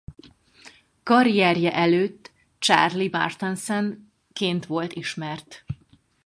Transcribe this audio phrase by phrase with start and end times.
[1.03, 5.65] Karrierje előtt Charlie Martensen ként volt ismert.